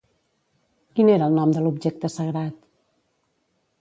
[0.99, 2.59] Quin era el nom de l'objecte sagrat?